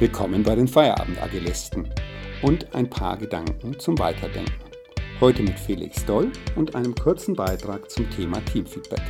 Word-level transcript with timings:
Willkommen 0.00 0.44
bei 0.44 0.54
den 0.54 0.68
Feierabend-Agilisten 0.68 1.88
und 2.42 2.72
ein 2.72 2.88
paar 2.88 3.16
Gedanken 3.16 3.80
zum 3.80 3.98
Weiterdenken. 3.98 4.52
Heute 5.20 5.42
mit 5.42 5.58
Felix 5.58 6.06
Doll 6.06 6.30
und 6.54 6.76
einem 6.76 6.94
kurzen 6.94 7.34
Beitrag 7.34 7.90
zum 7.90 8.08
Thema 8.08 8.40
Teamfeedback. 8.44 9.02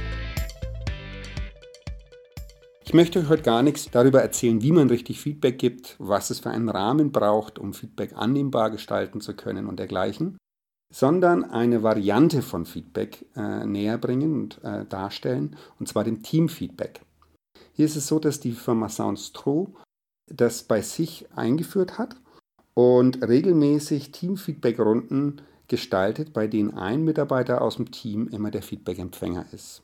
Ich 2.87 2.95
möchte 2.95 3.19
euch 3.19 3.29
heute 3.29 3.43
gar 3.43 3.63
nichts 3.63 3.91
darüber 3.91 4.23
erzählen, 4.23 4.63
wie 4.63 4.73
man 4.73 4.89
richtig 4.89 5.21
Feedback 5.21 5.59
gibt, 5.59 5.95
was 5.99 6.31
es 6.31 6.41
für 6.41 6.49
einen 6.49 6.71
Rahmen 6.71 7.13
braucht, 7.13 7.59
um 7.59 7.75
Feedback 7.75 8.15
annehmbar 8.17 8.71
gestalten 8.71 9.21
zu 9.21 9.37
können 9.37 9.67
und 9.67 9.79
dergleichen, 9.79 10.39
sondern 10.91 11.45
eine 11.45 11.83
Variante 11.83 12.41
von 12.41 12.65
Feedback 12.65 13.27
äh, 13.37 13.67
näher 13.67 13.99
bringen 13.99 14.33
und 14.33 14.65
äh, 14.65 14.87
darstellen, 14.87 15.55
und 15.79 15.87
zwar 15.87 16.05
dem 16.05 16.23
Teamfeedback. 16.23 17.03
Hier 17.75 17.85
ist 17.85 17.97
es 17.97 18.07
so, 18.07 18.19
dass 18.19 18.41
die 18.41 18.53
Firma 18.53 18.89
SoundStro 18.89 19.75
das 20.31 20.63
bei 20.63 20.83
sich 20.83 21.27
eingeführt 21.35 21.99
hat 21.99 22.17
und 22.75 23.27
regelmäßig 23.27 24.13
Teamfeedback-Runden 24.13 25.43
gestaltet, 25.69 26.33
bei 26.33 26.47
denen 26.47 26.75
ein 26.75 27.05
Mitarbeiter 27.05 27.63
aus 27.63 27.77
dem 27.77 27.91
Team 27.91 28.29
immer 28.29 28.51
der 28.51 28.63
Feedback-Empfänger 28.63 29.47
ist. 29.53 29.83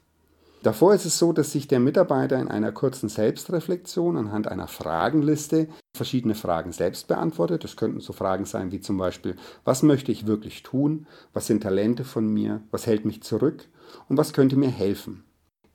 Davor 0.64 0.94
ist 0.94 1.04
es 1.04 1.18
so, 1.18 1.34
dass 1.34 1.52
sich 1.52 1.68
der 1.68 1.78
Mitarbeiter 1.78 2.38
in 2.40 2.48
einer 2.48 2.72
kurzen 2.72 3.10
Selbstreflexion 3.10 4.16
anhand 4.16 4.48
einer 4.48 4.66
Fragenliste 4.66 5.68
verschiedene 5.94 6.34
Fragen 6.34 6.72
selbst 6.72 7.06
beantwortet. 7.06 7.64
Das 7.64 7.76
könnten 7.76 8.00
so 8.00 8.14
Fragen 8.14 8.46
sein 8.46 8.72
wie 8.72 8.80
zum 8.80 8.96
Beispiel, 8.96 9.36
was 9.64 9.82
möchte 9.82 10.10
ich 10.10 10.26
wirklich 10.26 10.62
tun? 10.62 11.06
Was 11.34 11.48
sind 11.48 11.62
Talente 11.62 12.04
von 12.04 12.32
mir? 12.32 12.62
Was 12.70 12.86
hält 12.86 13.04
mich 13.04 13.22
zurück? 13.22 13.68
Und 14.08 14.16
was 14.16 14.32
könnte 14.32 14.56
mir 14.56 14.70
helfen? 14.70 15.24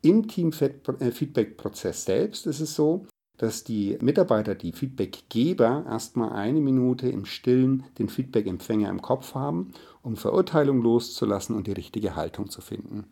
Im 0.02 0.28
Team-Feedback-Prozess 0.28 2.06
selbst 2.06 2.48
ist 2.48 2.60
es 2.60 2.74
so, 2.74 3.06
dass 3.40 3.64
die 3.64 3.98
Mitarbeiter, 4.02 4.54
die 4.54 4.74
Feedbackgeber, 4.74 5.86
erstmal 5.88 6.34
eine 6.34 6.60
Minute 6.60 7.10
im 7.10 7.26
Stillen 7.26 7.86
den 7.98 8.10
Feedback-Empfänger 8.10 8.90
im 8.90 9.02
Kopf 9.02 9.34
haben, 9.34 9.72
um 10.04 10.18
Verurteilung 10.18 10.82
loszulassen 10.82 11.56
und 11.56 11.66
die 11.66 11.72
richtige 11.72 12.16
Haltung 12.16 12.50
zu 12.50 12.62
finden. 12.62 13.06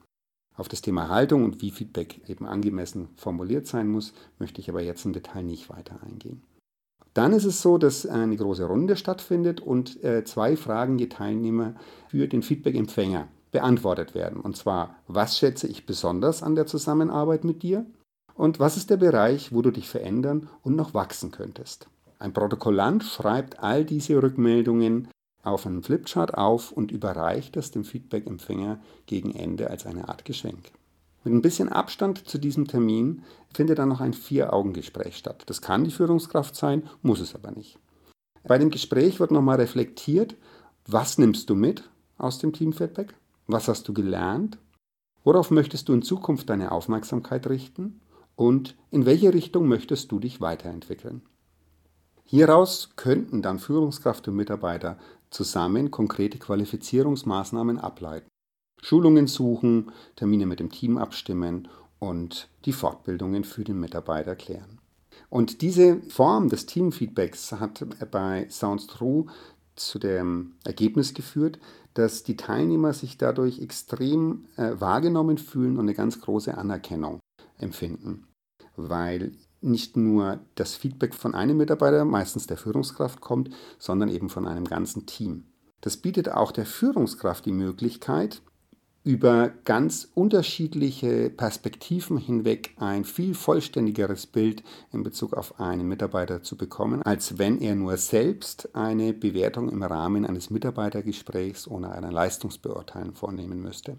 Auf 0.56 0.68
das 0.68 0.82
Thema 0.82 1.08
Haltung 1.08 1.46
und 1.46 1.62
wie 1.62 1.72
Feedback 1.72 2.28
eben 2.28 2.46
angemessen 2.46 3.08
formuliert 3.16 3.68
sein 3.68 3.88
muss, 3.88 4.14
möchte 4.38 4.60
ich 4.60 4.70
aber 4.70 4.82
jetzt 4.82 5.06
im 5.06 5.14
Detail 5.14 5.44
nicht 5.44 5.70
weiter 5.70 6.02
eingehen. 6.04 6.42
Dann 7.14 7.32
ist 7.32 7.46
es 7.46 7.62
so, 7.62 7.78
dass 7.78 8.06
eine 8.06 8.36
große 8.36 8.66
Runde 8.66 8.98
stattfindet 8.98 9.62
und 9.62 10.04
äh, 10.04 10.26
zwei 10.26 10.58
Fragen 10.58 11.00
je 11.00 11.08
Teilnehmer 11.08 11.76
für 12.10 12.28
den 12.28 12.44
Feedback-Empfänger 12.44 13.30
beantwortet 13.52 14.14
werden. 14.14 14.42
Und 14.42 14.58
zwar, 14.58 14.98
was 15.08 15.38
schätze 15.38 15.68
ich 15.68 15.86
besonders 15.86 16.44
an 16.44 16.56
der 16.56 16.66
Zusammenarbeit 16.66 17.46
mit 17.46 17.64
dir? 17.64 17.86
Und 18.38 18.60
was 18.60 18.78
ist 18.78 18.90
der 18.90 18.98
Bereich, 18.98 19.52
wo 19.52 19.62
du 19.62 19.72
dich 19.72 19.90
verändern 19.90 20.48
und 20.62 20.76
noch 20.76 20.94
wachsen 20.94 21.32
könntest. 21.32 21.88
Ein 22.20 22.34
Protokollant 22.34 23.04
schreibt 23.04 23.60
all 23.60 23.84
diese 23.84 24.22
Rückmeldungen 24.22 25.10
auf 25.44 25.66
einen 25.66 25.84
Flipchart 25.84 26.36
auf 26.36 26.72
und 26.72 26.92
überreicht 26.92 27.56
das 27.56 27.72
dem 27.72 27.84
Feedback-Empfänger 27.84 28.80
gegen 29.06 29.34
Ende 29.34 29.70
als 29.70 29.86
eine 29.86 30.08
Art 30.08 30.26
Geschenk. 30.26 30.72
Mit 31.24 31.34
ein 31.34 31.42
bisschen 31.42 31.70
Abstand 31.70 32.28
zu 32.28 32.38
diesem 32.38 32.68
Termin 32.68 33.24
findet 33.54 33.80
dann 33.80 33.90
noch 33.90 34.02
ein 34.02 34.14
Vier-Augen-Gespräch 34.14 35.18
statt. 35.18 35.44
Das 35.48 35.62
kann 35.62 35.84
die 35.84 35.92
Führungskraft 35.92 36.56
sein, 36.56 36.84
muss 37.02 37.20
es 37.20 37.36
aber 37.36 37.52
nicht. 37.52 37.80
Bei 38.44 38.58
dem 38.58 38.70
Gespräch 38.70 39.20
wird 39.20 39.32
nochmal 39.32 39.58
reflektiert, 39.58 40.36
was 40.86 41.18
nimmst 41.18 41.50
du 41.50 41.56
mit 41.56 41.90
aus 42.18 42.40
dem 42.40 42.54
Teamfeedback? 42.54 43.14
Was 43.48 43.68
hast 43.68 43.88
du 43.88 43.94
gelernt? 43.94 44.58
Worauf 45.24 45.52
möchtest 45.52 45.90
du 45.90 45.94
in 45.94 46.02
Zukunft 46.02 46.50
deine 46.50 46.72
Aufmerksamkeit 46.72 47.48
richten? 47.48 48.00
Und 48.38 48.78
in 48.92 49.06
welche 49.06 49.34
Richtung 49.34 49.68
möchtest 49.68 50.12
du 50.12 50.20
dich 50.20 50.40
weiterentwickeln. 50.40 51.24
Hieraus 52.24 52.92
könnten 52.96 53.42
dann 53.42 53.60
Führungskraft 53.60 54.28
und 54.28 54.36
Mitarbeiter 54.36 54.98
zusammen 55.32 55.92
konkrete 55.92 56.38
Qualifizierungsmaßnahmen 56.38 57.80
ableiten. 57.80 58.30
Schulungen 58.82 59.28
suchen, 59.28 59.92
Termine 60.16 60.46
mit 60.46 60.60
dem 60.60 60.70
Team 60.70 60.98
abstimmen 60.98 61.68
und 62.00 62.48
die 62.66 62.74
Fortbildungen 62.74 63.44
für 63.44 63.64
den 63.64 63.80
Mitarbeiter 63.80 64.36
klären. 64.36 64.80
Und 65.30 65.62
diese 65.62 66.00
Form 66.04 66.48
des 66.50 66.68
Teamfeedbacks 66.68 67.54
hat 67.54 67.86
bei 68.12 68.48
Sounds 68.50 68.86
True 68.88 69.26
zu 69.76 69.98
dem 69.98 70.54
Ergebnis 70.64 71.16
geführt, 71.16 71.60
dass 71.96 72.24
die 72.24 72.38
Teilnehmer 72.38 72.94
sich 72.94 73.18
dadurch 73.18 73.60
extrem 73.60 74.46
äh, 74.58 74.80
wahrgenommen 74.80 75.40
fühlen 75.40 75.78
und 75.78 75.86
eine 75.86 75.96
ganz 75.96 76.22
große 76.22 76.56
Anerkennung 76.56 77.20
empfinden 77.58 78.27
weil 78.78 79.34
nicht 79.60 79.98
nur 79.98 80.40
das 80.56 80.76
Feedback 80.76 81.14
von 81.14 81.36
einem 81.36 81.58
Mitarbeiter, 81.58 82.06
meistens 82.06 82.48
der 82.48 82.58
Führungskraft, 82.58 83.22
kommt, 83.22 83.50
sondern 83.80 84.10
eben 84.10 84.30
von 84.30 84.48
einem 84.48 84.66
ganzen 84.66 85.06
Team. 85.06 85.46
Das 85.82 85.98
bietet 85.98 86.30
auch 86.30 86.52
der 86.52 86.66
Führungskraft 86.66 87.46
die 87.46 87.52
Möglichkeit, 87.52 88.42
über 89.08 89.52
ganz 89.64 90.10
unterschiedliche 90.16 91.30
Perspektiven 91.30 92.18
hinweg 92.18 92.74
ein 92.76 93.06
viel 93.06 93.36
vollständigeres 93.36 94.28
Bild 94.28 94.64
in 94.92 95.04
Bezug 95.04 95.34
auf 95.34 95.62
einen 95.62 95.88
Mitarbeiter 95.88 96.44
zu 96.44 96.58
bekommen, 96.58 97.02
als 97.04 97.38
wenn 97.38 97.62
er 97.62 97.76
nur 97.76 97.96
selbst 97.96 98.76
eine 98.76 99.14
Bewertung 99.14 99.70
im 99.70 99.82
Rahmen 99.82 100.26
eines 100.26 100.50
Mitarbeitergesprächs 100.50 101.70
ohne 101.70 101.94
eine 101.94 102.12
Leistungsbeurteilung 102.12 103.16
vornehmen 103.16 103.62
müsste. 103.62 103.98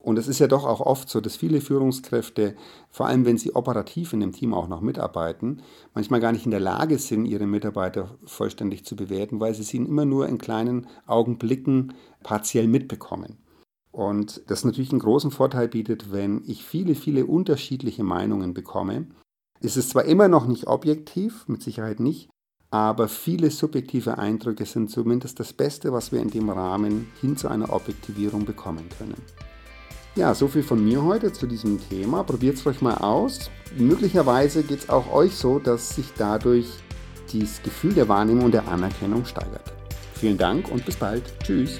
Und 0.00 0.16
es 0.16 0.28
ist 0.28 0.38
ja 0.38 0.46
doch 0.46 0.64
auch 0.64 0.80
oft 0.80 1.08
so, 1.08 1.20
dass 1.20 1.36
viele 1.36 1.60
Führungskräfte, 1.60 2.54
vor 2.88 3.06
allem 3.06 3.24
wenn 3.24 3.36
sie 3.36 3.56
operativ 3.56 4.12
in 4.12 4.20
dem 4.20 4.32
Team 4.32 4.54
auch 4.54 4.68
noch 4.68 4.80
mitarbeiten, 4.80 5.62
manchmal 5.92 6.20
gar 6.20 6.32
nicht 6.32 6.44
in 6.44 6.52
der 6.52 6.60
Lage 6.60 6.98
sind, 6.98 7.26
ihre 7.26 7.46
Mitarbeiter 7.46 8.16
vollständig 8.24 8.84
zu 8.84 8.94
bewerten, 8.94 9.40
weil 9.40 9.54
sie 9.54 9.64
sie 9.64 9.78
immer 9.78 10.04
nur 10.04 10.28
in 10.28 10.38
kleinen 10.38 10.86
Augenblicken 11.06 11.94
partiell 12.22 12.68
mitbekommen. 12.68 13.38
Und 13.90 14.42
das 14.46 14.64
natürlich 14.64 14.92
einen 14.92 15.00
großen 15.00 15.32
Vorteil 15.32 15.66
bietet, 15.66 16.12
wenn 16.12 16.42
ich 16.46 16.64
viele, 16.64 16.94
viele 16.94 17.26
unterschiedliche 17.26 18.04
Meinungen 18.04 18.54
bekomme. 18.54 19.08
Ist 19.60 19.76
es 19.76 19.88
zwar 19.88 20.04
immer 20.04 20.28
noch 20.28 20.46
nicht 20.46 20.68
objektiv, 20.68 21.48
mit 21.48 21.62
Sicherheit 21.62 21.98
nicht, 21.98 22.30
aber 22.70 23.08
viele 23.08 23.50
subjektive 23.50 24.18
Eindrücke 24.18 24.66
sind 24.66 24.90
zumindest 24.90 25.40
das 25.40 25.52
Beste, 25.52 25.92
was 25.92 26.12
wir 26.12 26.20
in 26.20 26.30
dem 26.30 26.50
Rahmen 26.50 27.08
hin 27.20 27.36
zu 27.36 27.48
einer 27.48 27.72
Objektivierung 27.72 28.44
bekommen 28.44 28.88
können. 28.98 29.16
Ja, 30.18 30.34
so 30.34 30.48
viel 30.48 30.64
von 30.64 30.84
mir 30.84 31.04
heute 31.04 31.32
zu 31.32 31.46
diesem 31.46 31.78
Thema. 31.88 32.24
Probiert 32.24 32.56
es 32.56 32.66
euch 32.66 32.82
mal 32.82 32.96
aus. 32.96 33.52
Möglicherweise 33.76 34.64
geht 34.64 34.80
es 34.80 34.88
auch 34.88 35.12
euch 35.12 35.36
so, 35.36 35.60
dass 35.60 35.90
sich 35.90 36.06
dadurch 36.18 36.66
das 37.32 37.62
Gefühl 37.62 37.94
der 37.94 38.08
Wahrnehmung 38.08 38.46
und 38.46 38.52
der 38.52 38.66
Anerkennung 38.66 39.24
steigert. 39.24 39.72
Vielen 40.14 40.36
Dank 40.36 40.72
und 40.72 40.84
bis 40.84 40.96
bald. 40.96 41.22
Tschüss. 41.44 41.78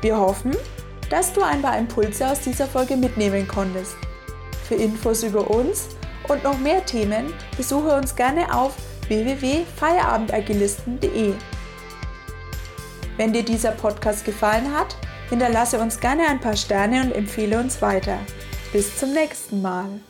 Wir 0.00 0.16
hoffen, 0.16 0.56
dass 1.10 1.34
du 1.34 1.42
ein 1.42 1.60
paar 1.60 1.76
Impulse 1.76 2.30
aus 2.30 2.40
dieser 2.40 2.66
Folge 2.66 2.96
mitnehmen 2.96 3.46
konntest. 3.46 3.94
Für 4.66 4.76
Infos 4.76 5.22
über 5.22 5.50
uns 5.50 5.88
und 6.28 6.42
noch 6.44 6.58
mehr 6.58 6.82
Themen 6.86 7.26
besuche 7.58 7.94
uns 7.94 8.16
gerne 8.16 8.54
auf 8.54 8.74
www.feierabendagilisten.de. 9.06 11.34
Wenn 13.20 13.34
dir 13.34 13.42
dieser 13.42 13.72
Podcast 13.72 14.24
gefallen 14.24 14.74
hat, 14.74 14.96
hinterlasse 15.28 15.78
uns 15.78 16.00
gerne 16.00 16.26
ein 16.26 16.40
paar 16.40 16.56
Sterne 16.56 17.02
und 17.02 17.12
empfehle 17.12 17.60
uns 17.60 17.82
weiter. 17.82 18.16
Bis 18.72 18.96
zum 18.96 19.12
nächsten 19.12 19.60
Mal. 19.60 20.00